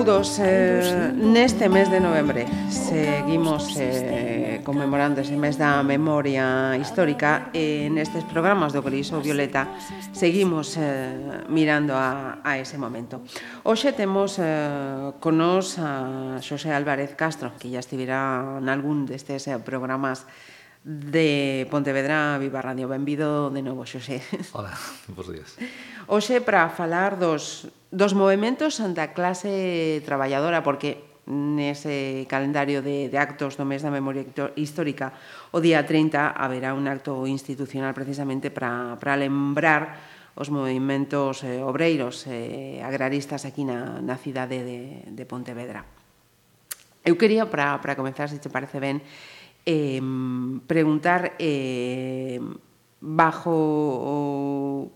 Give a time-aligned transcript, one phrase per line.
[0.00, 2.40] saúdos eh, neste mes de novembro.
[2.72, 9.68] Seguimos eh, conmemorando ese mes da memoria histórica e nestes programas do Coliso Violeta
[10.16, 13.20] seguimos eh, mirando a, a ese momento.
[13.60, 19.52] Hoxe temos eh, con nos a Xosé Álvarez Castro, que ya estivera en algún destes
[19.52, 20.24] eh, programas
[20.84, 22.88] de Pontevedra Viva Radio.
[22.88, 24.22] Benvido de novo, Xosé.
[24.56, 24.72] Hola,
[25.08, 25.50] bons días.
[26.08, 33.54] Hoxe para falar dos, dos movimentos da clase traballadora, porque nese calendario de, de actos
[33.54, 34.26] do mes da memoria
[34.58, 35.14] histórica
[35.54, 40.00] o día 30 haberá un acto institucional precisamente para, para lembrar
[40.34, 45.84] os movimentos eh, obreiros eh, agraristas aquí na, na cidade de, de Pontevedra.
[47.04, 49.30] Eu quería, para, para comenzar, se te parece ben, eh,
[49.66, 50.00] eh,
[50.66, 52.40] preguntar eh,
[53.00, 54.92] bajo o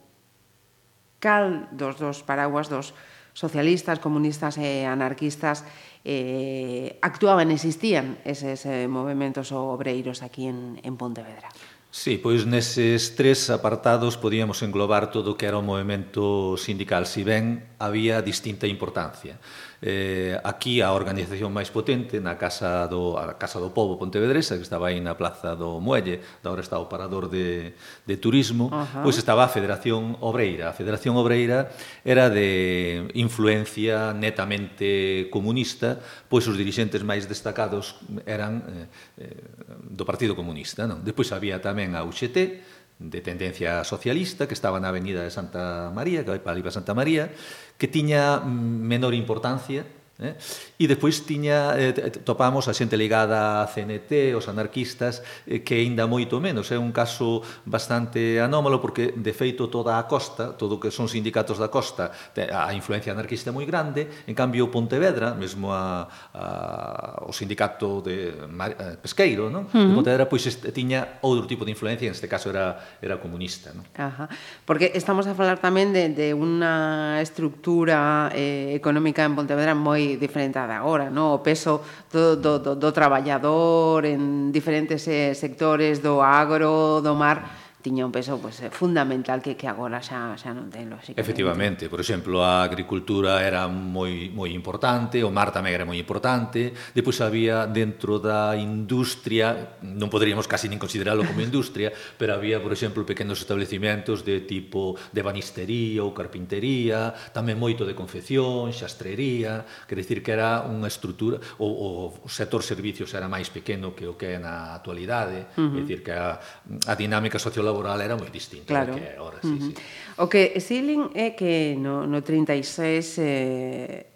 [1.19, 2.93] cal dos dos paraguas dos
[3.35, 5.67] socialistas, comunistas e anarquistas
[6.05, 11.51] eh, actuaban, existían eses eh, movimentos obreiros aquí en, en Pontevedra.
[11.95, 17.23] Sí, pois neses tres apartados podíamos englobar todo o que era o movimento sindical, si
[17.23, 19.39] ben había distinta importancia
[19.85, 24.65] eh, aquí a organización máis potente na Casa do, a Casa do Pobo Pontevedresa, que
[24.65, 27.77] estaba aí na Plaza do Muelle, da hora está o parador de,
[28.09, 29.05] de turismo, uh -huh.
[29.05, 30.73] pois estaba a Federación Obreira.
[30.73, 31.69] A Federación Obreira
[32.01, 36.01] era de influencia netamente comunista,
[36.33, 38.89] pois os dirigentes máis destacados eran eh,
[39.21, 39.37] eh,
[39.85, 40.89] do Partido Comunista.
[40.89, 41.05] Non?
[41.05, 42.65] Despois había tamén a UGT,
[42.99, 46.73] de tendencia socialista que estaba na avenida de Santa María, que vai para ali para
[46.73, 47.35] Santa María,
[47.77, 50.39] que tiña menor importancia Eh?
[50.79, 51.91] E despois tiña eh,
[52.23, 56.95] topamos a xente ligada a CNT, os anarquistas, eh, que aínda moito menos, é un
[56.95, 61.67] caso bastante anómalo porque de feito toda a costa, todo o que son sindicatos da
[61.67, 67.99] costa, a influencia anarquista é moi grande, en cambio Pontevedra, mesmo a, a o sindicato
[67.99, 69.67] de a, eh, pesqueiro, non?
[69.67, 69.89] Uh -huh.
[69.91, 73.75] De Pontevedra pois este, tiña outro tipo de influencia, en este caso era era comunista,
[73.75, 73.83] non?
[73.99, 74.31] Ajá.
[74.63, 80.59] Porque estamos a falar tamén de de unha estructura eh, económica en Pontevedra moi diferente
[80.59, 81.35] a de agora, no?
[81.35, 81.81] o peso
[82.13, 88.13] do, do, do, do traballador en diferentes eh, sectores do agro, do mar, tiña un
[88.13, 91.21] peso pois, pues, eh, fundamental que, que agora xa, xa non ten, lógicamente.
[91.21, 96.73] Efectivamente, por exemplo, a agricultura era moi, moi importante, o mar tamén era moi importante,
[96.97, 102.73] depois había dentro da industria, non poderíamos casi nin considerarlo como industria, pero había, por
[102.73, 110.01] exemplo, pequenos establecimentos de tipo de banistería ou carpintería, tamén moito de confección, xastrería, quer
[110.01, 114.33] dicir que era unha estrutura, o, o sector servicios era máis pequeno que o que
[114.33, 115.73] é na actualidade, uh -huh.
[115.77, 116.41] quer dicir que a,
[116.89, 118.95] a dinámica sociolaboral laboral era moi distinto claro.
[118.95, 119.75] do que é ahora, sí, uh -huh.
[119.75, 120.05] sí.
[120.15, 124.07] O que Silin é que no, no 36 eh,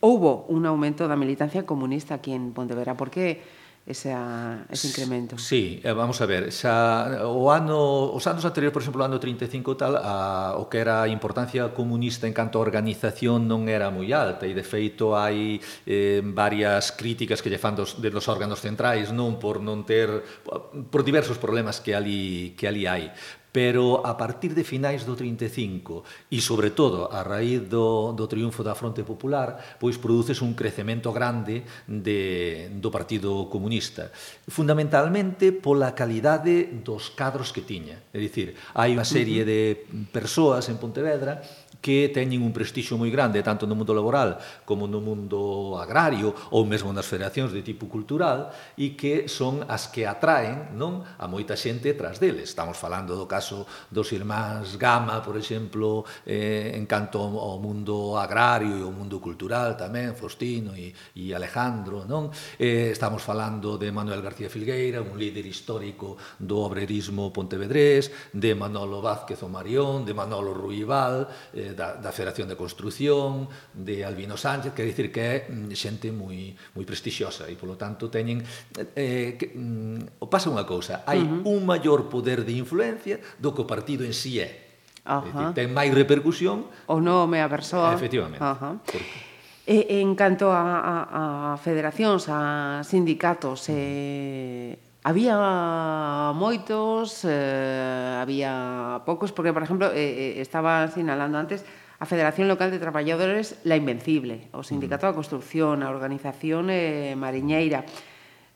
[0.00, 3.44] houbo un aumento da militancia comunista aquí en Pontevedra, porque
[3.84, 5.36] esa, ese incremento.
[5.38, 9.18] Sí, eh, vamos a ver, xa o ano os anos anteriores, por exemplo, o ano
[9.18, 13.90] 35 tal, a, o que era a importancia comunista en canto a organización non era
[13.90, 18.30] moi alta e de feito hai eh, varias críticas que lle fan dos, de los
[18.30, 20.22] órganos centrais, non por non ter
[20.94, 23.10] por diversos problemas que ali que ali hai
[23.52, 28.64] pero a partir de finais do 35 e sobre todo a raíz do, do triunfo
[28.64, 34.08] da Fronte Popular, pois produces un crecemento grande de, do Partido Comunista,
[34.48, 38.00] fundamentalmente pola calidade dos cadros que tiña.
[38.08, 41.44] É dicir, hai unha serie de persoas en Pontevedra
[41.82, 46.62] que teñen un prestixio moi grande tanto no mundo laboral como no mundo agrario ou
[46.62, 51.58] mesmo nas federacións de tipo cultural e que son as que atraen non a moita
[51.58, 52.54] xente tras deles.
[52.54, 58.78] Estamos falando do caso dos irmáns Gama, por exemplo, eh, en canto ao mundo agrario
[58.78, 62.30] e ao mundo cultural tamén, Faustino e, e Alejandro, non?
[62.62, 69.02] Eh, estamos falando de Manuel García Filgueira, un líder histórico do obrerismo pontevedrés, de Manolo
[69.02, 74.72] Vázquez o Marión, de Manolo Ruibal, eh, da, da Federación de Construcción, de Albino Sánchez,
[74.72, 78.44] quer dicir que é mm, xente moi, moi prestixiosa e, polo tanto, teñen...
[78.76, 81.52] Eh, eh que, mm, pasa unha cousa, hai uh -huh.
[81.52, 84.50] un maior poder de influencia do que o partido en si sí é.
[85.04, 85.26] Ajá.
[85.26, 88.78] Dicir, ten máis repercusión o nome a persoa efectivamente Ajá.
[88.86, 89.02] Porque...
[89.66, 90.94] E, en canto a, a,
[91.54, 100.40] a federacións a sindicatos eh, Había moitos, eh, había poucos, porque, por exemplo, eh, eh
[100.40, 101.66] estaba sinalando antes
[101.98, 107.82] a Federación Local de Traballadores La Invencible, o Sindicato da Construcción, a Organización eh, Mariñeira,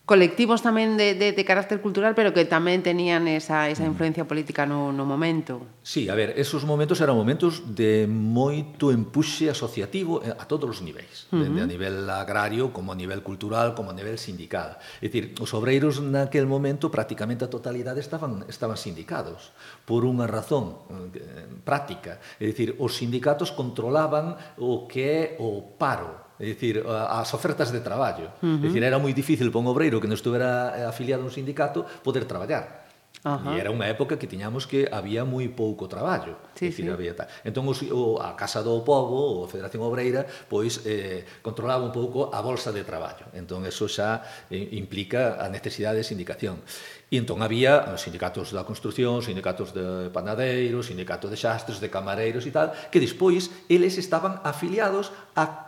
[0.06, 3.90] colectivos tamén de, de, de carácter cultural, pero que tamén tenían esa, esa mm.
[3.90, 5.66] influencia política no, no momento.
[5.82, 10.78] Sí, a ver, esos momentos eran momentos de moito empuxe asociativo eh, a todos os
[10.78, 11.42] niveis, uh -huh.
[11.42, 14.78] desde a nivel agrario, como a nivel cultural, como a nivel sindical.
[15.02, 19.50] É dicir, os obreiros naquel momento prácticamente a totalidade estaban, estaban sindicados,
[19.82, 20.86] por unha razón
[21.18, 22.22] eh, práctica.
[22.38, 27.80] É dicir, os sindicatos controlaban o que é o paro, É dicir, as ofertas de
[27.80, 28.28] traballo.
[28.44, 28.58] Uh -huh.
[28.60, 31.32] É dicir, era moi difícil para un obreiro que non estuvera eh, afiliado a un
[31.32, 32.86] sindicato poder traballar.
[33.26, 33.56] Ajá.
[33.56, 36.38] E era unha época que tiñamos que había moi pouco traballo.
[36.54, 36.92] Sí, dicir, sí.
[36.94, 37.26] había tal.
[37.42, 41.90] Entón, os, o, a Casa do Pobo, ou a Federación Obreira, pois eh, controlaba un
[41.90, 43.26] pouco a bolsa de traballo.
[43.34, 46.62] Entón, eso xa eh, implica a necesidade de sindicación.
[47.10, 52.46] E entón había os sindicatos da construción, sindicatos de panadeiros, sindicatos de xastres, de camareiros
[52.46, 55.65] e tal, que despois eles estaban afiliados a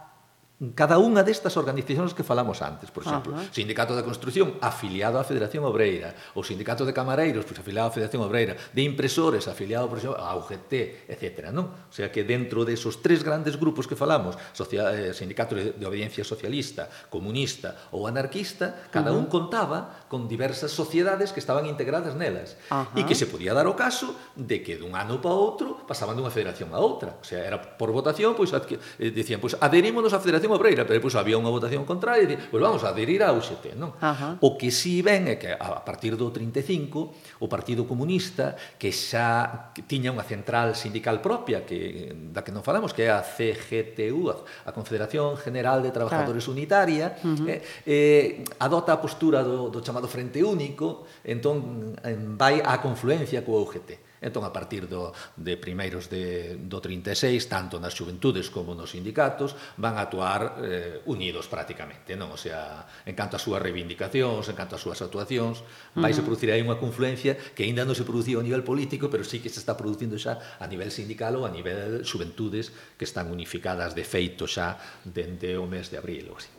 [0.75, 3.47] cada unha destas organizacións que falamos antes, por exemplo, Ajá.
[3.55, 8.27] Sindicato da Construción afiliado á Federación Obreira, o Sindicato de Camareiros, pois afiliado á Federación
[8.27, 11.55] Obreira, de impresores afiliado por exemplo, á UGT, etc.
[11.55, 11.71] non?
[11.71, 16.27] O sea que dentro desos tres grandes grupos que falamos, social, eh, Sindicato de Obediencia
[16.27, 19.19] Socialista, Comunista ou Anarquista, cada Ajá.
[19.19, 22.91] un contaba con diversas sociedades que estaban integradas nelas Ajá.
[22.99, 26.35] e que se podía dar o caso de que dun ano para outro pasaban dunha
[26.35, 27.15] federación a outra.
[27.23, 31.01] O sea, era por votación, pois adqui, eh, decían, pois adherímonos á Federación Obreira, pero
[31.01, 33.93] puso, había unha votación contraria, e dicir, pois vamos a aderir ao UGT, non?
[34.01, 34.41] Ajá.
[34.41, 39.71] O que si ven é que a partir do 35, o Partido Comunista, que xa
[39.87, 44.33] tiña unha central sindical propia, que, da que non falamos, que é a CGTU,
[44.65, 46.57] a Confederación General de Trabajadores claro.
[46.57, 47.49] Unitaria, uh -huh.
[47.49, 48.29] eh, eh,
[48.59, 51.95] adota a postura do, do chamado Frente Único, entón
[52.41, 54.08] vai á confluencia coa UGT.
[54.19, 59.55] Entón, a partir do, de primeiros de, do 36, tanto nas xuventudes como nos sindicatos,
[59.79, 62.35] van a actuar eh, unidos prácticamente, non?
[62.35, 65.63] O sea, en canto a súas reivindicacións, en canto a súas actuacións,
[65.95, 69.23] vai se producir aí unha confluencia que aínda non se producía a nivel político, pero
[69.23, 73.31] sí que se está producindo xa a nivel sindical ou a nivel xuventudes que están
[73.31, 76.35] unificadas de feito xa dende o mes de abril.
[76.35, 76.51] Ou así.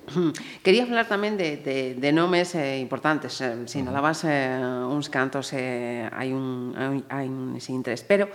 [0.63, 3.43] Quería falar tamén de, de, de nomes eh, importantes.
[3.43, 4.55] Eh, sinalabas eh,
[4.87, 6.71] uns cantos, eh, hai un,
[7.11, 8.03] hai un ese interés.
[8.03, 8.27] Pero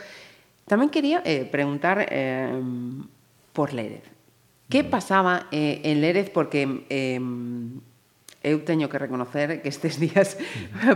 [0.64, 2.50] tamén quería eh, preguntar eh,
[3.52, 4.04] por Lérez.
[4.72, 6.32] Que pasaba eh, en Lérez?
[6.32, 7.20] Porque eh,
[8.44, 10.36] eu teño que reconocer que estes días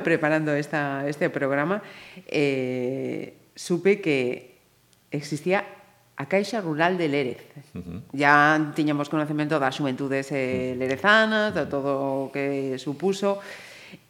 [0.05, 1.81] preparando esta, este programa
[2.29, 4.61] eh, supe que
[5.11, 5.65] existía
[6.19, 7.41] a Caixa Rural de Lérez.
[7.75, 8.01] Uh -huh.
[8.13, 13.39] Ya tiñamos conocemento das xuventudes eh, lerezanas, de todo o que supuso,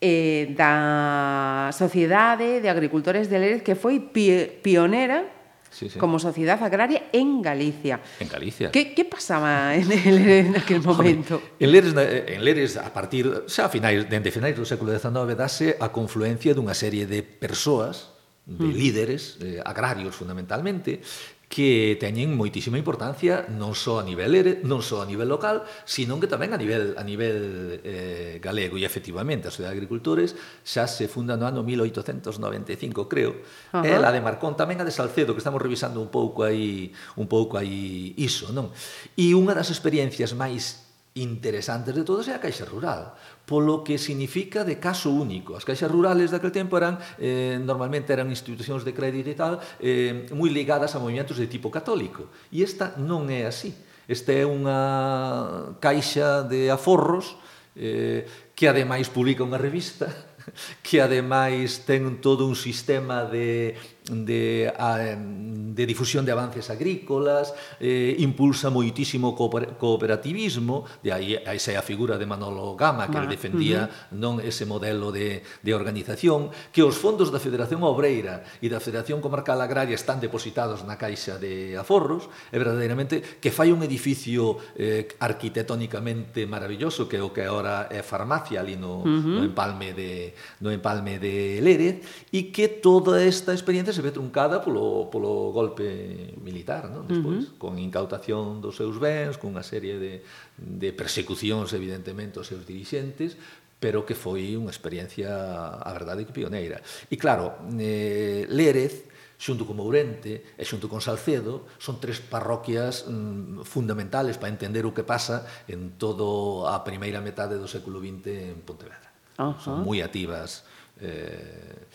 [0.00, 5.38] eh, da Sociedade de Agricultores de Lérez, que foi pionera
[5.70, 5.98] Sí, sí.
[5.98, 8.00] como sociedade agraria en Galicia.
[8.18, 8.70] En Galicia.
[8.72, 11.42] Que, que pasaba en Lérez naquele momento?
[11.60, 15.76] En, Lérez, en Lérez, a partir, xa a finais, dende finais do século XIX, dase
[15.76, 18.16] a confluencia dunha serie de persoas,
[18.48, 18.74] de mm.
[18.74, 21.04] líderes eh, agrarios fundamentalmente,
[21.48, 26.28] que teñen moitísima importancia non só a nivel non só a nivel local, sino que
[26.28, 31.08] tamén a nivel a nivel eh, galego e efectivamente a Sociedade de Agricultores xa se
[31.08, 33.40] funda no ano 1895, creo.
[33.72, 34.04] Uh -huh.
[34.04, 37.56] A de Marcón tamén a de Salcedo que estamos revisando un pouco aí un pouco
[37.56, 38.68] aí iso, non?
[39.16, 40.87] E unha das experiencias máis
[41.22, 43.16] interesantes de todos é a Caixa Rural,
[43.48, 45.56] polo que significa de caso único.
[45.56, 50.28] As caixas rurales daquele tempo eran eh, normalmente eran institucións de crédito e tal, eh,
[50.36, 52.30] moi ligadas a movimentos de tipo católico.
[52.52, 53.72] E esta non é así.
[54.08, 57.36] Esta é unha caixa de aforros
[57.76, 58.24] eh,
[58.56, 60.08] que ademais publica unha revista
[60.82, 63.76] que ademais ten todo un sistema de
[64.10, 71.76] de, a, de difusión de avances agrícolas, eh, impulsa moitísimo cooperativismo, de aí esa é
[71.76, 74.18] a figura de Manolo Gama que ah, defendía uh -huh.
[74.18, 79.20] non ese modelo de, de organización, que os fondos da Federación Obreira e da Federación
[79.20, 85.06] Comarcal Agraria están depositados na Caixa de Aforros, é verdadeiramente que fai un edificio eh,
[85.20, 89.36] arquitectónicamente maravilloso que é o que agora é farmacia ali no, uh -huh.
[89.38, 90.32] no empalme de
[90.64, 96.38] no empalme de Lérez e que toda esta experiencia se ve truncada polo, polo golpe
[96.38, 97.10] militar, non?
[97.10, 97.58] despois, uh -huh.
[97.58, 100.22] con incautación dos seus bens, cunha serie de,
[100.54, 103.34] de persecucións, evidentemente, aos seus dirixentes,
[103.82, 105.34] pero que foi unha experiencia,
[105.82, 106.78] a verdade, que pioneira.
[107.10, 113.66] E claro, eh, Lérez, xunto con Mourente e xunto con Salcedo, son tres parroquias mm,
[113.66, 118.62] fundamentales para entender o que pasa en todo a primeira metade do século XX en
[118.62, 119.10] Pontevedra.
[119.42, 119.58] Uh -huh.
[119.58, 120.62] Son moi activas.
[121.02, 121.86] Eh,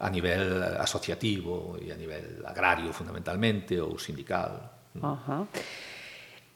[0.00, 4.72] a nivel asociativo e a nivel agrario fundamentalmente ou sindical.
[4.96, 5.44] Ajá.
[5.44, 5.46] Uh -huh.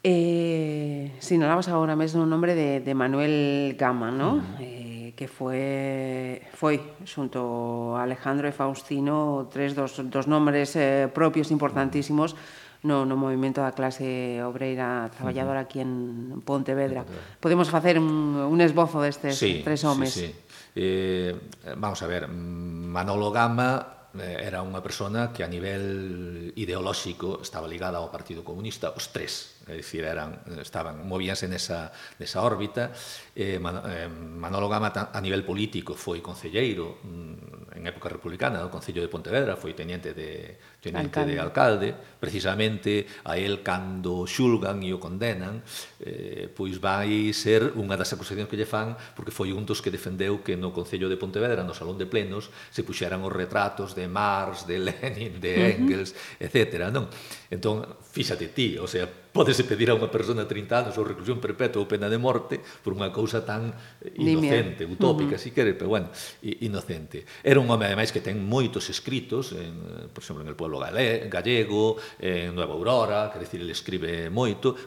[0.05, 4.37] Eh, sinalabas agora mesmo o nome de, de Manuel Gama, ¿no?
[4.37, 4.61] Uh -huh.
[4.61, 6.77] eh, que foi, foi
[7.09, 12.37] xunto a Alejandro e Faustino tres dos, dos nombres eh, propios importantísimos
[12.85, 17.09] no, no movimento da clase obreira traballadora aquí en Pontevedra.
[17.09, 17.41] Pontevedra.
[17.41, 20.13] Podemos facer un, un esbozo destes sí, tres homes.
[20.13, 20.44] Sí, sí.
[20.75, 21.31] Eh,
[21.77, 28.03] vamos a ver, Manolo Gama eh, era unha persona que a nivel ideolóxico estaba ligada
[28.03, 31.89] ao Partido Comunista, os tres, é dicir, eran, estaban, movíanse nesa,
[32.21, 32.93] nesa órbita.
[33.33, 39.01] Eh, eh Manolo Gama a nivel político foi concelleiro mm, en época republicana do Concello
[39.01, 41.33] de Pontevedra, foi teniente de teniente alcalde.
[41.33, 41.89] de alcalde,
[42.21, 42.91] precisamente
[43.25, 45.65] a el cando xulgan e o condenan,
[46.05, 49.89] eh, pois vai ser unha das acusacións que lle fan porque foi un dos que
[49.89, 54.07] defendeu que no Concello de Pontevedra, no Salón de Plenos, se puxeran os retratos de
[54.13, 56.47] Marx, de Lenin, de Engels, uh -huh.
[56.47, 56.93] etc.
[56.93, 57.09] Non?
[57.49, 61.83] Entón, fíxate ti, o sea, podese pedir a unha persona 30 anos ou reclusión perpetua
[61.83, 65.43] ou pena de morte por unha cousa tan eh, inocente, utópica, uh -huh.
[65.43, 66.15] si quere, pero bueno,
[66.63, 67.27] inocente.
[67.43, 71.27] Era un home, ademais, que ten moitos escritos, en, por exemplo, en el pueblo galé,
[71.27, 74.79] gallego, en Nueva Aurora, quer decir, ele escribe moito.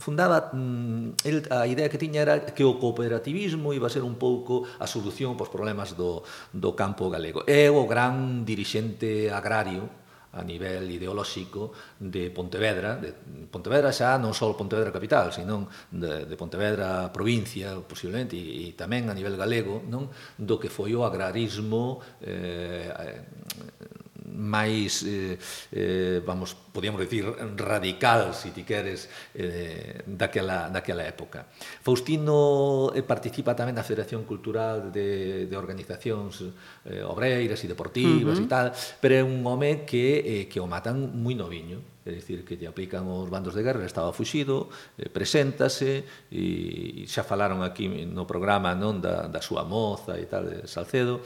[0.00, 4.16] Fundaba, mm, el, a idea que tiña era que o cooperativismo iba a ser un
[4.16, 7.44] pouco a solución para os problemas do, do campo galego.
[7.44, 10.01] É o gran dirixente agrario
[10.32, 13.12] a nivel ideolóxico de Pontevedra, de
[13.52, 19.12] Pontevedra xa non só Pontevedra capital, senón de, de Pontevedra provincia, posiblemente, e, e tamén
[19.12, 20.08] a nivel galego, non
[20.40, 24.01] do que foi o agrarismo eh, eh
[24.32, 25.36] máis eh,
[25.72, 31.46] eh, vamos, podíamos dicir radical, se si ti queres, eh, daquela, daquela época.
[31.84, 36.42] Faustino eh, participa tamén na Federación Cultural de, de Organizacións
[36.88, 38.46] eh, Obreiras e Deportivas uh -huh.
[38.46, 38.66] e tal,
[39.00, 42.66] pero é un home que, eh, que o matan moi noviño é dicir, que lle
[42.66, 44.66] aplican os bandos de guerra, estaba fuxido,
[44.98, 46.02] eh, preséntase,
[46.34, 50.66] e, e xa falaron aquí no programa non da, da súa moza e tal, de
[50.66, 51.22] Salcedo,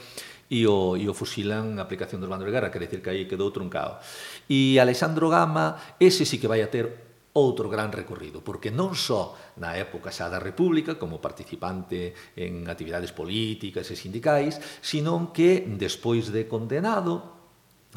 [0.47, 3.23] e o, e o fusilan a aplicación dos bandos de guerra, quer decir que aí
[3.27, 3.99] quedou truncado.
[4.47, 9.37] E Alexandro Gama, ese sí que vai a ter outro gran recorrido, porque non só
[9.61, 16.33] na época xa da República, como participante en actividades políticas e sindicais, sino que despois
[16.33, 17.36] de condenado,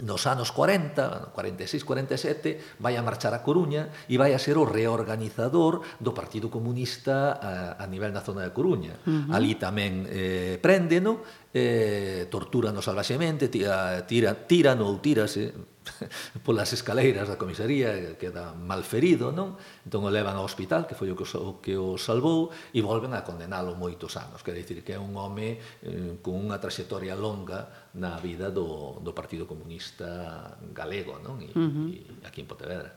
[0.02, 4.64] nos anos 40, 46, 47, vai a marchar a Coruña e vai a ser o
[4.64, 8.96] reorganizador do Partido Comunista a, a nivel na zona de Coruña.
[9.04, 9.34] Uh -huh.
[9.34, 11.20] Ali tamén eh, préndeno,
[11.52, 15.52] eh, tortúranos salvaxemente, tira, tira, tirano ou tirase,
[16.44, 19.56] polas escaleiras da comisaría, queda mal ferido, non?
[19.84, 23.16] Entón o levan ao hospital, que foi o que o, que o salvou, e volven
[23.16, 24.44] a condenalo moitos anos.
[24.44, 29.12] Quer dicir que é un home eh, con unha trayectoria longa na vida do, do
[29.16, 31.40] Partido Comunista Galego, non?
[31.40, 31.88] E, uh -huh.
[31.90, 32.92] e aquí en Pontevedra.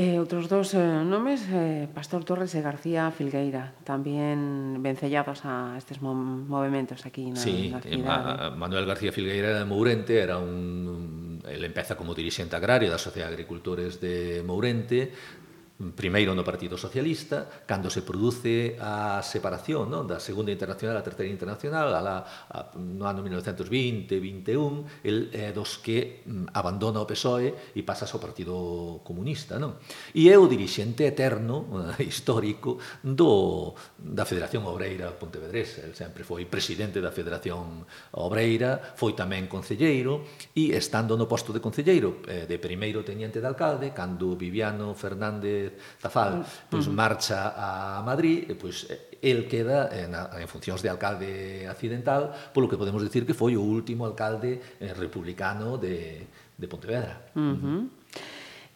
[0.00, 6.00] E outros dos eh, nomes, eh, Pastor Torres e García Filgueira, tamén vencellados a estes
[6.00, 7.92] movimentos aquí na, sí, na cidade.
[7.92, 11.19] Sí, eh, Manuel García Filgueira era mourente, era un
[11.50, 15.12] Ele empeza como dirixente agrario da Sociedade de Agricultores de Mourente,
[15.96, 20.04] primeiro no Partido Socialista, cando se produce a separación non?
[20.04, 22.16] da Segunda Internacional a Terceira Internacional, a la,
[22.52, 28.20] a, no ano 1920-21, el é dos que mm, abandona o PSOE e pasa ao
[28.20, 29.56] Partido Comunista.
[29.56, 29.80] Non?
[30.12, 31.64] E é o dirixente eterno,
[31.96, 35.80] eh, histórico, do, da Federación Obreira Pontevedresa.
[35.88, 37.88] El sempre foi presidente da Federación
[38.20, 43.48] Obreira, foi tamén concelleiro, e estando no posto de concelleiro, eh, de primeiro teniente de
[43.48, 45.69] alcalde, cando Viviano Fernández
[46.00, 46.44] Tafal, mm.
[46.70, 46.96] pois uh -huh.
[46.96, 52.68] marcha a Madrid e pois eh, el queda en, en funcións de alcalde accidental, polo
[52.68, 56.24] que podemos decir que foi o último alcalde eh, republicano de,
[56.56, 57.30] de Pontevedra.
[57.36, 57.78] Uh -huh.
[57.80, 57.84] Mm.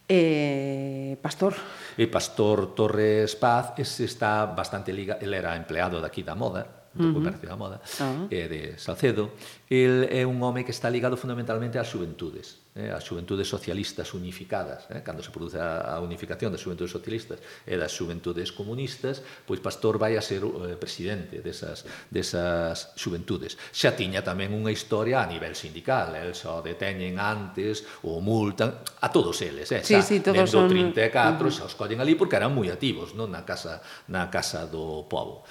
[0.07, 1.57] Eh, Pastor.
[1.97, 6.91] E Pastor Torres Paz ese está bastante liga, el era empleado de aquí da moda,
[6.93, 7.13] do uh -huh.
[7.13, 8.27] comercio da moda, uh -huh.
[8.29, 9.33] eh, de Salcedo.
[9.65, 14.91] El é un home que está ligado fundamentalmente ás xuventudes eh, as xuventudes socialistas unificadas,
[14.91, 19.63] eh, cando se produce a, a unificación das xuventudes socialistas e das xuventudes comunistas, pois
[19.63, 23.55] Pastor vai a ser eh, presidente desas, desas xuventudes.
[23.71, 28.83] Xa tiña tamén unha historia a nivel sindical, el eh, só deteñen antes ou multan
[28.99, 30.67] a todos eles, eh, xa, sí, sí, todos son...
[30.67, 31.55] 34 uh -huh.
[31.55, 33.79] xa os collen ali porque eran moi activos non na casa,
[34.11, 35.47] na casa do povo.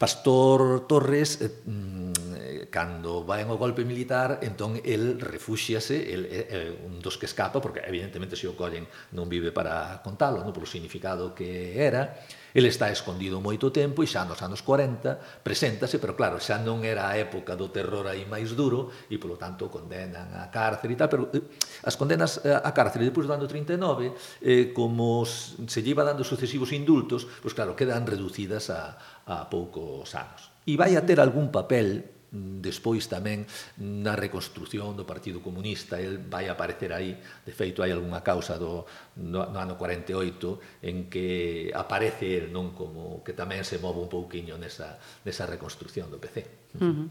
[0.00, 6.61] Pastor Torres, eh, mm, eh, cando vai ao golpe militar, entón el refúxiase, el, el
[6.70, 10.54] un dos que escapa, porque evidentemente se o collen non vive para contalo, non?
[10.54, 15.96] polo significado que era, ele está escondido moito tempo e xa nos anos 40 preséntase,
[15.96, 19.72] pero claro, xa non era a época do terror aí máis duro e polo tanto
[19.72, 21.42] condenan a cárcere e tal, pero eh,
[21.82, 24.12] as condenas eh, a cárcere depois do ano 39,
[24.44, 29.48] eh, como se lle iba dando sucesivos indultos, pois pues claro, quedan reducidas a, a
[29.48, 30.52] poucos anos.
[30.68, 33.44] E vai a ter algún papel despois tamén
[33.76, 38.88] na reconstrución do Partido Comunista, el vai aparecer aí, de feito hai algunha causa do,
[39.20, 44.08] no, no ano 48 en que aparece el non como que tamén se move un
[44.08, 44.96] pouquiño nesa,
[45.28, 46.72] nesa reconstrución do PC.
[46.72, 47.06] Uh -huh.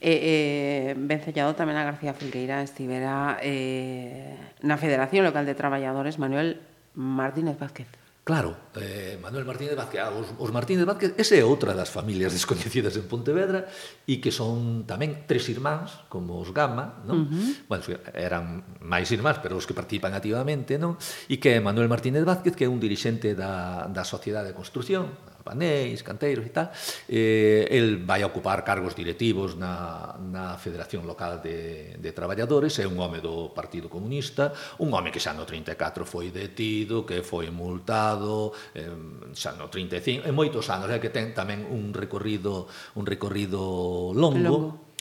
[0.00, 6.64] eh, eh, Vencellado tamén a García Filgueira estivera eh, na Federación Local de Traballadores Manuel
[6.96, 8.01] Martínez Vázquez.
[8.22, 12.30] Claro, eh, Manuel Martínez Vázquez, ah, os, os Martínez Vázquez, ese é outra das familias
[12.38, 13.66] descoñecidas en Pontevedra
[14.06, 17.26] e que son tamén tres irmáns, como os Gama, non?
[17.26, 17.66] Uh -huh.
[17.66, 17.82] Bueno,
[18.14, 20.94] eran máis irmáns, pero os que participan activamente, non?
[21.26, 25.18] E que é Manuel Martínez Vázquez, que é un dirixente da, da Sociedade de Construción,
[25.42, 26.70] Panéis, Canteiros e tal,
[27.10, 32.98] eh, el vai ocupar cargos directivos na, na Federación Local de, de Traballadores, é un
[32.98, 38.54] home do Partido Comunista, un home que xa no 34 foi detido, que foi multado,
[38.72, 38.88] eh,
[39.34, 44.38] xa no 35, en moitos anos, é que ten tamén un recorrido un recorrido longo,
[44.38, 44.91] longo.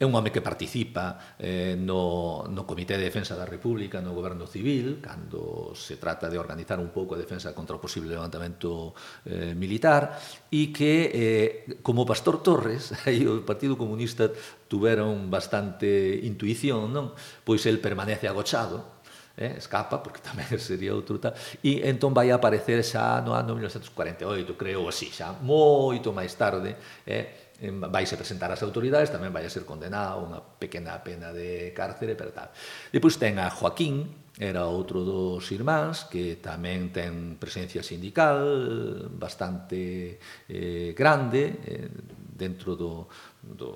[0.00, 4.48] É un home que participa eh, no, no Comité de Defensa da República, no Goberno
[4.48, 8.96] Civil, cando se trata de organizar un pouco a defensa contra o posible levantamento
[9.28, 10.16] eh, militar,
[10.48, 14.32] e que, eh, como Pastor Torres, aí o Partido Comunista
[14.72, 17.12] tuveron bastante intuición, non?
[17.44, 19.04] pois el permanece agochado,
[19.36, 24.56] eh, escapa, porque tamén sería outro tal, e entón vai aparecer xa no ano 1948,
[24.56, 26.72] creo así, xa moito máis tarde,
[27.04, 31.76] eh, vaise presentar ás autoridades, tamén vai a ser condenado a unha pequena pena de
[31.76, 32.48] cárcere, pero tal.
[32.88, 34.08] Depois ten a Joaquín,
[34.40, 38.40] era outro dos irmáns que tamén ten presencia sindical
[39.12, 40.16] bastante
[40.48, 41.92] eh, grande eh,
[42.40, 43.04] dentro do,
[43.44, 43.68] do,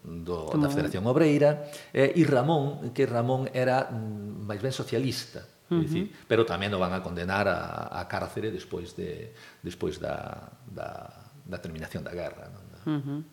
[0.00, 5.76] do, da Federación Obreira eh, e Ramón, que Ramón era mm, máis ben socialista uh
[5.76, 5.84] -huh.
[5.84, 11.12] dicir, pero tamén o van a condenar a, a cárcere despois de despois da, da,
[11.44, 12.69] da terminación da guerra non?
[12.86, 13.24] Uh -huh.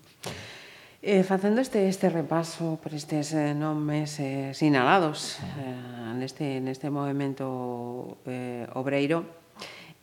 [1.02, 8.18] Eh, facendo este, este repaso por estes eh, nomes eh, sinalados eh, neste, neste movimento
[8.26, 9.24] eh, obreiro,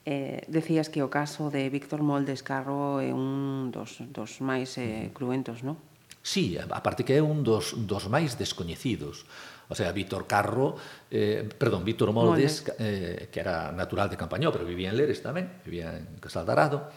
[0.07, 5.11] eh, decías que o caso de Víctor Moldes Carro é un dos, dos máis eh,
[5.11, 5.77] cruentos, non?
[6.25, 9.29] Sí, aparte que é un dos, dos máis descoñecidos.
[9.69, 10.77] O sea, Víctor Carro,
[11.11, 12.81] eh, perdón, Víctor Moldes, Moldes.
[12.81, 16.89] Eh, que era natural de Campañó, pero vivía en Leres tamén, vivía en Casal Darado,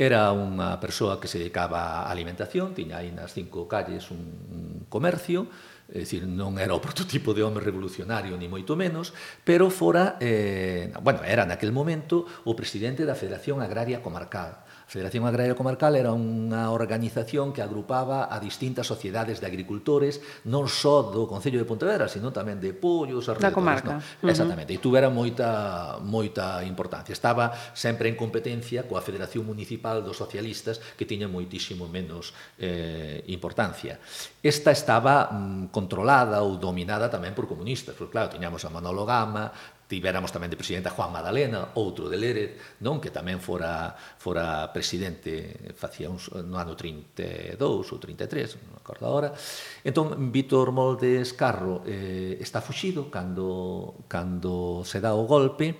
[0.00, 4.64] Era unha persoa que se dedicaba á alimentación, tiña aí nas cinco calles un, un
[4.88, 5.44] comercio,
[5.92, 9.12] é dicir, non era o prototipo de home revolucionario, ni moito menos,
[9.44, 14.64] pero fora, eh, bueno, era naquel momento o presidente da Federación Agraria Comarcal.
[14.90, 20.18] Federación Agraria Comarcal era unha organización que agrupaba a distintas sociedades de agricultores,
[20.50, 24.02] non só do Concello de Pontevedra, sino tamén de Pollos, da comarca.
[24.02, 24.02] No.
[24.02, 24.34] Uh -huh.
[24.34, 27.14] Exactamente, e tuvera moita moita importancia.
[27.14, 34.02] Estaba sempre en competencia coa Federación Municipal dos Socialistas, que tiña moitísimo menos eh, importancia.
[34.42, 39.54] Esta estaba mm, controlada ou dominada tamén por comunistas, porque claro, tiñamos a Manolo Gama,
[39.90, 44.70] tivéramos tamén de presidente a Juan Madalena, outro de Lérez, non que tamén fora fora
[44.70, 49.34] presidente, facía uns, no ano 32 ou 33, non acordo agora.
[49.82, 55.74] Entón, Vítor Moldes Carro eh, está fuxido cando, cando se dá o golpe,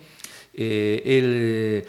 [0.59, 1.87] eh, el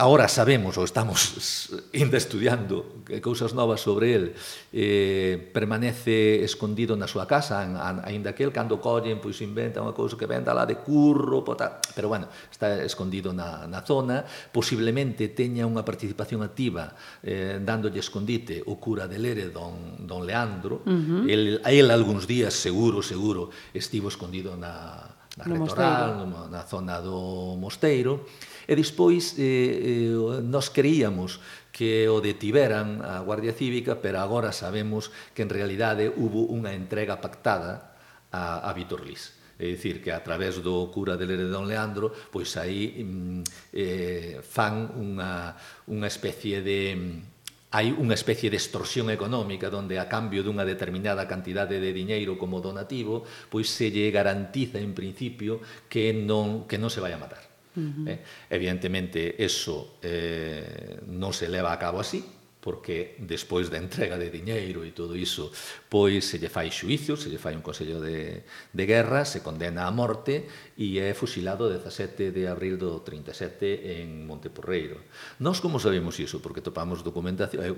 [0.00, 1.20] Ahora sabemos ou estamos
[1.92, 4.24] ainda estudiando cousas novas sobre el.
[4.72, 7.60] Eh, permanece escondido na súa casa,
[8.08, 11.84] aínda que el cando collen, pois inventa unha cousa que venda lá de curro, pota...
[11.92, 18.64] pero bueno, está escondido na, na zona, posiblemente teña unha participación activa eh, dándolle escondite
[18.64, 20.80] o cura de Lere, don, don Leandro.
[20.88, 21.22] Uh -huh.
[21.28, 26.48] el, el algúns días, seguro, seguro, estivo escondido na, na no retoral, mosteiro.
[26.48, 28.24] na zona do mosteiro
[28.70, 31.42] E despois eh, eh, nos creíamos
[31.74, 37.18] que o detiveran a Guardia Cívica, pero agora sabemos que en realidade hubo unha entrega
[37.18, 37.98] pactada
[38.30, 39.34] a, a Vítor Lís.
[39.58, 43.42] É dicir, que a través do cura de Lere Don Leandro, pois aí mm,
[43.74, 45.50] eh, fan unha,
[45.90, 46.94] unha especie de
[47.74, 52.62] hai unha especie de extorsión económica donde a cambio dunha determinada cantidade de diñeiro como
[52.62, 55.58] donativo, pois se lle garantiza en principio
[55.90, 57.49] que non que non se vai a matar.
[57.76, 58.18] Eh?
[58.48, 62.18] Evidentemente, eso eh, non se leva a cabo así,
[62.60, 65.48] porque despois da entrega de diñeiro e todo iso,
[65.88, 69.88] pois se lle fai xuicio, se lle fai un consello de, de guerra, se condena
[69.88, 70.44] a morte
[70.76, 75.00] e é fusilado 17 de abril do 37 en Monteporreiro.
[75.40, 76.44] Nós como sabemos iso?
[76.44, 77.76] Porque topamos documentación, eu,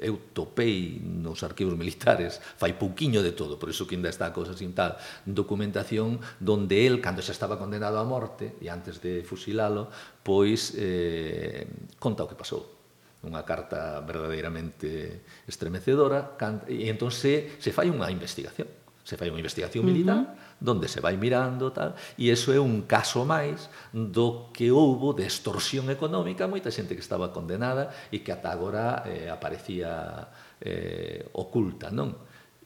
[0.00, 4.34] eu topei nos arquivos militares, fai pouquiño de todo, por iso que ainda está a
[4.34, 4.96] cousa sin tal,
[5.28, 9.92] documentación donde el, cando xa estaba condenado a morte, e antes de fusilalo,
[10.24, 11.68] pois eh,
[12.00, 12.79] conta o que pasou
[13.20, 16.36] unha carta verdadeiramente estremecedora,
[16.68, 18.80] e entón se, se fai unha investigación
[19.10, 20.60] se fai unha investigación militar, uh -huh.
[20.60, 25.26] donde se vai mirando tal, e iso é un caso máis do que houbo de
[25.26, 30.30] extorsión económica, moita xente que estaba condenada e que ata agora eh, aparecía
[30.62, 32.14] eh, oculta, non?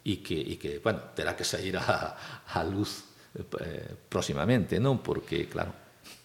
[0.05, 2.13] E que, e que, bueno, terá que sair a,
[2.45, 5.01] a luz eh, próximamente, non?
[5.01, 5.84] Porque, claro,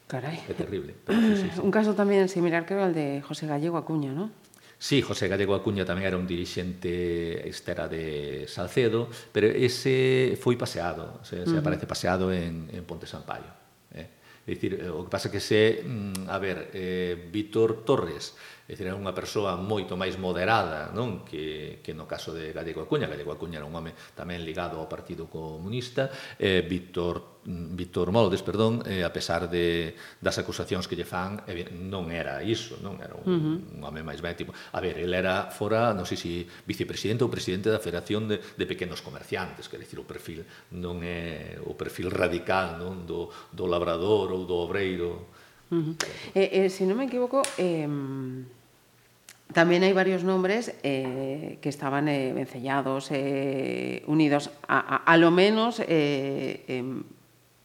[0.10, 0.42] Carai.
[0.50, 0.98] É terrible.
[1.06, 1.62] Pero, sí, sí.
[1.62, 4.34] Un caso tamén similar creo al de José Gallego Acuña, non?
[4.82, 11.22] Sí, José Gallego Acuña tamén era un dirixente estera de Salcedo, pero ese foi paseado,
[11.22, 11.52] se, uh -huh.
[11.54, 13.54] se aparece paseado en, en Ponte Sampaio.
[13.94, 14.10] Eh?
[14.48, 18.34] É dicir, eh, o que pasa que se, mm, a ver, eh, Víctor Torres,
[18.70, 22.86] é dicir, era unha persoa moito máis moderada non que, que no caso de Gallego
[22.86, 28.14] Acuña Gallego Acuña era un home tamén ligado ao Partido Comunista eh, Víctor, mm, Víctor
[28.14, 32.78] Moldes perdón, eh, a pesar de, das acusacións que lle fan eh, non era iso
[32.86, 33.58] non era un, uh -huh.
[33.74, 36.30] un home máis bético a ver, ele era fora, non sei se
[36.70, 40.46] vicepresidente ou presidente da Federación de, de Pequenos Comerciantes que dicir, o perfil
[40.78, 45.96] non é o perfil radical non do, do labrador ou do obreiro Uh -huh.
[46.34, 47.86] eh, eh, se non me equivoco, eh,
[49.50, 55.34] Tamén hai varios nombres eh, que estaban eh, vencellados, eh, unidos, a, a, a lo
[55.34, 56.86] menos, eh, eh,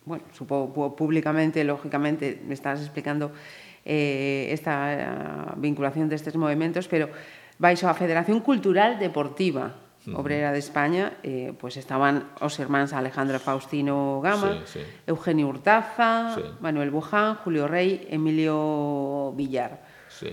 [0.09, 3.37] bueno, supongo públicamente, lógicamente, me estás explicando
[3.85, 7.13] eh, esta vinculación destes movimentos, pero
[7.61, 9.85] baixo a Federación Cultural Deportiva.
[10.05, 14.85] Obrera de España, eh, pues estaban os hermanos Alejandro Faustino Gama, sí, sí.
[15.09, 16.45] Eugenio Urtaza, sí.
[16.61, 19.81] Manuel Buján, Julio Rey, Emilio Villar.
[20.13, 20.29] Sí.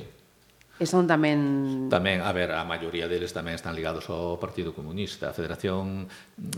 [0.81, 1.93] E son tamén...
[1.93, 5.29] Tamén, a ver, a maioría deles tamén están ligados ao Partido Comunista.
[5.29, 6.09] A Federación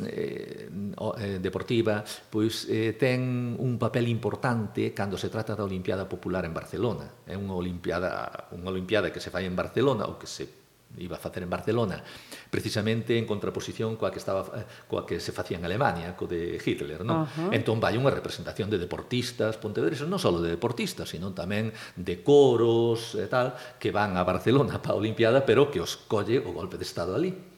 [0.07, 6.47] eh, eh, Deportiva pois eh, ten un papel importante cando se trata da Olimpiada Popular
[6.47, 7.27] en Barcelona.
[7.27, 10.62] É unha Olimpiada, unha Olimpiada que se fai en Barcelona ou que se
[10.97, 12.03] iba a facer en Barcelona,
[12.49, 16.61] precisamente en contraposición coa que estaba eh, coa que se facía en Alemania, co de
[16.61, 17.25] Hitler, non?
[17.25, 17.49] Uh -huh.
[17.55, 23.17] Entón vai unha representación de deportistas pontevedreses, non só de deportistas, sino tamén de coros
[23.17, 26.77] e tal, que van a Barcelona para a Olimpiada, pero que os colle o golpe
[26.77, 27.53] de estado ali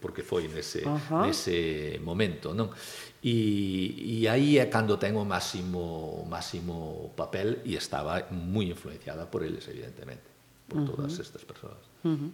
[0.00, 1.24] porque foi nese, uh -huh.
[1.24, 2.68] nese momento, non?
[3.24, 9.40] E, e aí é cando ten o máximo, máximo papel e estaba moi influenciada por
[9.40, 10.28] eles, evidentemente,
[10.68, 11.24] por todas uh -huh.
[11.24, 11.89] estas persoas.
[12.04, 12.30] Uh -huh.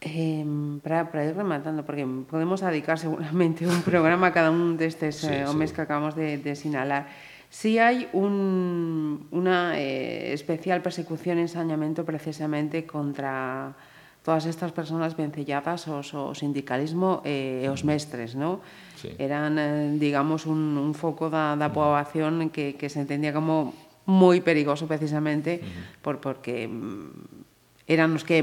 [0.00, 0.44] Eh,
[0.82, 5.28] para, para ir rematando, porque podemos dedicar seguramente un programa a cada un destes sí,
[5.32, 5.76] eh, homes sí.
[5.76, 7.08] que acabamos de, de sinalar.
[7.48, 13.72] Si sí hai un, una eh, especial persecución e ensañamento precisamente contra
[14.26, 18.60] todas estas personas vencelladas os, o sindicalismo eh, os mestres, ¿no?
[18.98, 19.14] Sí.
[19.16, 23.72] Eran, eh, digamos, un, un foco da, da poboación que, que se entendía como
[24.10, 26.02] moi perigoso precisamente uh -huh.
[26.02, 27.45] por porque mm,
[27.86, 28.42] eran os que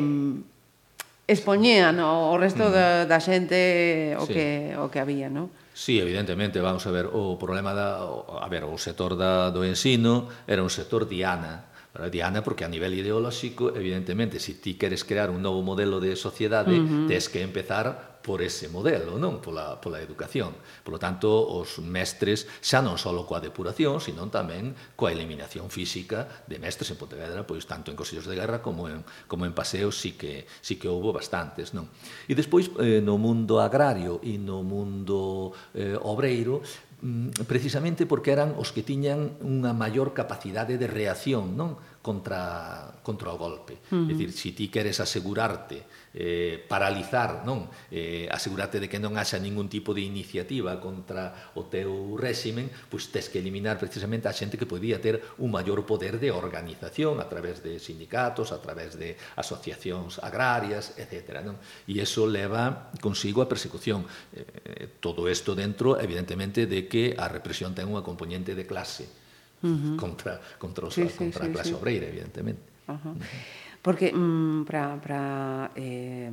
[1.27, 2.73] expoñían o, resto mm.
[2.73, 4.33] da, da xente o sí.
[4.33, 4.47] que
[4.79, 5.51] o que había, non?
[5.73, 10.29] Sí, evidentemente, vamos a ver, o problema da, a ver, o sector da, do ensino
[10.45, 15.05] era un sector diana, para Diana, porque a nivel ideolóxico, evidentemente, se si ti queres
[15.05, 17.07] crear un novo modelo de sociedade, uh -huh.
[17.07, 20.55] tes que empezar por ese modelo, non pola, pola educación.
[20.81, 26.55] Polo tanto, os mestres xa non só coa depuración, sino tamén coa eliminación física de
[26.55, 30.15] mestres en Pontevedra, pois tanto en Consellos de Guerra como en, como en Paseos sí
[30.15, 31.75] que, sí que houbo bastantes.
[31.75, 31.91] Non?
[32.25, 36.63] E despois, eh, no mundo agrario e no mundo eh, obreiro,
[37.03, 41.75] mm, precisamente porque eran os que tiñan unha maior capacidade de reacción, non?
[42.03, 43.79] contra, contra o golpe.
[43.87, 44.11] Uh -huh.
[44.11, 47.71] É dicir, se ti queres asegurarte, eh, paralizar, non?
[47.87, 53.07] Eh, asegurarte de que non haxa ningún tipo de iniciativa contra o teu réximen, pois
[53.07, 57.31] tes que eliminar precisamente a xente que podía ter un maior poder de organización a
[57.31, 61.39] través de sindicatos, a través de asociacións agrarias, etc.
[61.39, 61.55] Non?
[61.87, 64.03] E iso leva consigo a persecución.
[64.35, 69.22] Eh, todo isto dentro, evidentemente, de que a represión ten unha componente de clase
[69.63, 69.95] uh -huh.
[69.95, 71.75] contra, contra, os, sí, sí, contra sí, a clase sí.
[71.75, 72.61] obreira, evidentemente.
[72.87, 73.11] Uh -huh.
[73.11, 73.63] Uh -huh.
[73.83, 76.31] Porque mm, para eh,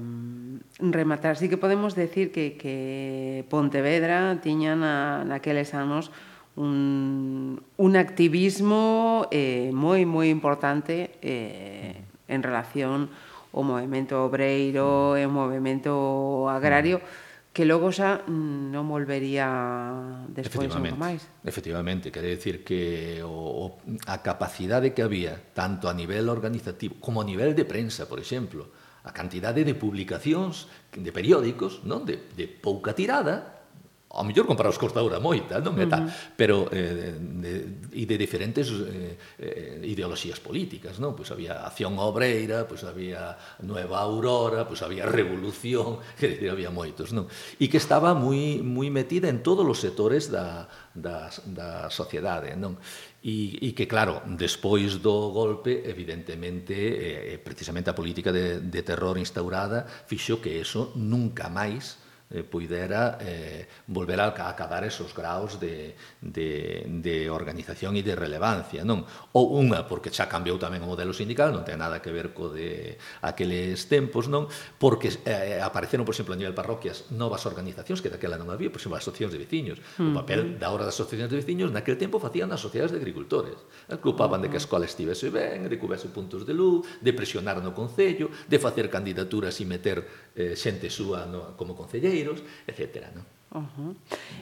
[0.79, 6.15] rematar, sí que podemos decir que, que Pontevedra tiña na, naqueles anos
[6.55, 13.11] un, un activismo eh, moi, moi importante eh, en relación
[13.51, 17.03] ao movimento obreiro e ao movimento agrario
[17.51, 19.51] que logo xa non volvería
[20.31, 21.27] despois nunca máis.
[21.43, 23.65] Efectivamente, quere decir que o, o,
[24.07, 28.71] a capacidade que había, tanto a nivel organizativo como a nivel de prensa, por exemplo,
[29.03, 33.60] a cantidade de publicacións de periódicos non de, de pouca tirada
[34.11, 36.35] ao mellor comparados cos da hora moita, non é tal, uh -huh.
[36.35, 41.15] pero eh, de, e de diferentes eh, eh, ideoloxías políticas, non?
[41.15, 47.15] Pois había acción obreira, pois había Nueva Aurora, pois había revolución, que decir, había moitos,
[47.15, 47.31] non?
[47.63, 52.83] E que estaba moi moi metida en todos os sectores da da da sociedade, non?
[53.23, 58.81] E, e que, claro, despois do golpe, evidentemente, eh, eh, precisamente a política de, de
[58.83, 65.59] terror instaurada fixo que eso nunca máis eh, puidera eh, volver a acabar esos graus
[65.59, 69.03] de, de, de organización e de relevancia, non?
[69.35, 72.55] Ou unha, porque xa cambiou tamén o modelo sindical, non ten nada que ver co
[72.55, 72.95] de
[73.27, 74.47] aqueles tempos, non?
[74.79, 78.79] Porque eh, apareceron, por exemplo, a nivel parroquias novas organizacións que daquela non había, por
[78.79, 79.79] exemplo, as asociacións de veciños.
[79.99, 83.59] O papel da hora das asociacións de veciños naquele tempo facían as sociedades de agricultores.
[83.91, 87.11] Que ocupaban de que a escola estivese ben, de que houvese puntos de luz, de
[87.11, 92.39] presionar no Concello, de facer candidaturas e meter eh, xente súa no, como concelleiro, vírus,
[92.69, 93.09] etc.
[93.17, 93.23] ¿no?
[93.51, 93.93] Uh -huh.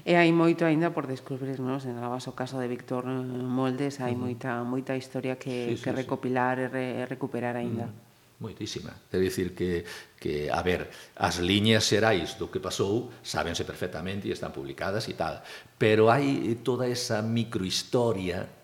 [0.05, 4.25] E hai moito aínda por descubrirnos, en o caso de Víctor Moldes, hai uh -huh.
[4.25, 6.65] moita moita historia que, sí, sí, que recopilar sí.
[6.65, 7.89] e, re, e recuperar aínda.
[7.89, 8.07] Uh -huh.
[8.39, 8.95] Moitísima.
[9.11, 9.83] Quer dicir que,
[10.21, 10.87] que, a ver,
[11.17, 15.43] as liñas xerais do que pasou sábense perfectamente e están publicadas e tal,
[15.75, 18.58] pero hai toda esa microhistoria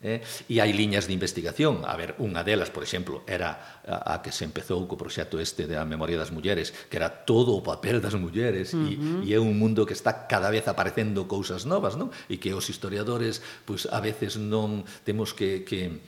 [0.00, 0.24] Eh?
[0.48, 1.84] E hai liñas de investigación.
[1.84, 5.68] A ver, unha delas, por exemplo, era a, a que se empezou co proxecto este
[5.68, 9.20] da memoria das mulleres, que era todo o papel das mulleres, uh -huh.
[9.20, 12.08] e, e é un mundo que está cada vez aparecendo cousas novas, non?
[12.32, 16.00] E que os historiadores, pois, a veces non temos que, que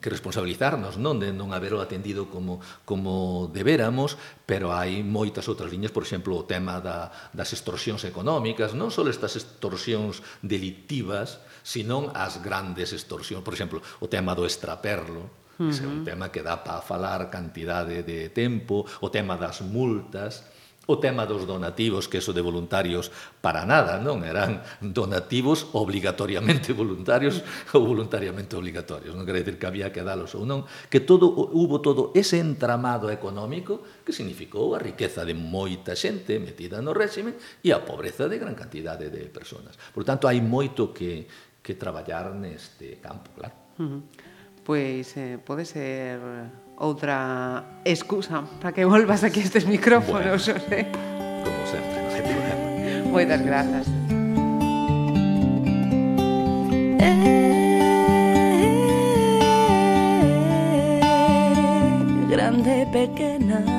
[0.00, 4.14] que responsabilizarnos non de non haberlo atendido como, como deberamos,
[4.46, 9.02] pero hai moitas outras liñas, por exemplo, o tema da, das extorsións económicas, non só
[9.10, 15.26] estas extorsións delictivas, sino as grandes extorsións, por exemplo, o tema do extraperlo,
[15.56, 20.46] que é un tema que dá para falar cantidade de tempo, o tema das multas,
[20.86, 23.10] o tema dos donativos, que eso de voluntarios
[23.42, 27.42] para nada, non eran donativos obligatoriamente voluntarios
[27.74, 31.82] ou voluntariamente obligatorios, non quere decir que había que dalos ou non, que todo hubo
[31.82, 37.74] todo ese entramado económico que significou a riqueza de moita xente metida no réxime e
[37.74, 39.74] a pobreza de gran cantidade de persoas.
[39.90, 41.26] Por tanto, hai moito que
[41.66, 43.54] que traballar neste campo, claro.
[43.82, 44.00] Uh -huh.
[44.62, 46.22] Pois pues, eh, pode ser
[46.76, 50.86] outra excusa para que volvas aquí a estes micrófonos, bueno, Xosé.
[51.44, 52.64] Como sempre, non hai problema.
[53.10, 53.86] Moitas grazas.
[62.26, 63.75] grande pequena